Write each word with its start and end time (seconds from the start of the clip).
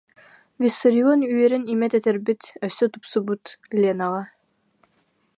Виссарион 0.61 1.19
үөрэн 1.33 1.63
имэ 1.73 1.87
тэтэрбит, 1.91 2.41
өссө 2.67 2.85
тупсубут 2.91 3.43
ленаҕа: 3.81 4.21